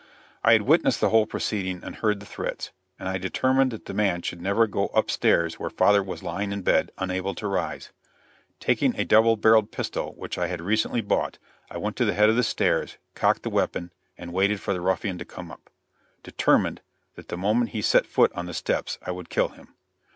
I 0.43 0.53
had 0.53 0.63
witnessed 0.63 0.99
the 0.99 1.09
whole 1.09 1.27
proceeding, 1.27 1.83
and 1.83 1.97
heard 1.97 2.19
the 2.21 2.25
threats, 2.25 2.71
and 2.97 3.07
I 3.07 3.19
determined 3.19 3.69
that 3.69 3.85
the 3.85 3.93
man 3.93 4.23
should 4.23 4.41
never 4.41 4.65
go 4.65 4.87
up 4.95 5.11
stairs 5.11 5.59
where 5.59 5.69
father 5.69 6.01
was 6.01 6.23
lying 6.23 6.51
in 6.51 6.63
bed, 6.63 6.91
unable 6.97 7.35
to 7.35 7.45
rise. 7.47 7.91
Taking 8.59 8.95
a 8.99 9.05
double 9.05 9.35
barreled 9.35 9.71
pistol 9.71 10.15
which 10.17 10.39
I 10.39 10.47
had 10.47 10.59
recently 10.59 11.01
bought, 11.01 11.37
I 11.69 11.77
went 11.77 11.97
to 11.97 12.05
the 12.05 12.15
head 12.15 12.31
of 12.31 12.35
the 12.35 12.41
stairs, 12.41 12.97
cocked 13.13 13.43
the 13.43 13.51
weapon, 13.51 13.91
and 14.17 14.33
waited 14.33 14.59
for 14.59 14.73
the 14.73 14.81
ruffian 14.81 15.19
to 15.19 15.23
come 15.23 15.51
up, 15.51 15.69
determined, 16.23 16.81
that 17.13 17.27
the 17.27 17.37
moment 17.37 17.69
he 17.69 17.83
set 17.83 18.07
foot 18.07 18.31
on 18.33 18.47
the 18.47 18.55
steps 18.55 18.97
I 19.03 19.11
would 19.11 19.29
kill 19.29 19.49
him. 19.49 19.75